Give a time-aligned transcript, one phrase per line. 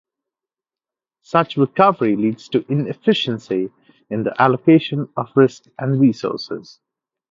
[1.21, 3.69] Such recovery leads to inefficiency
[4.09, 6.79] in the allocation of risk and resources.